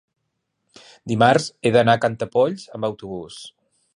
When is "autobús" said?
2.93-3.39